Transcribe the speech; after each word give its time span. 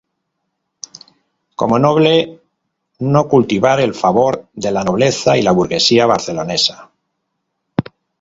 Como 1.55 1.77
noble, 1.77 2.13
no 3.15 3.27
cultivar 3.29 3.79
el 3.81 3.93
favor 3.93 4.47
de 4.53 4.71
la 4.71 4.83
nobleza 4.83 5.37
y 5.37 5.43
la 5.43 5.51
burguesía 5.51 6.07
barcelonesa. 6.07 6.89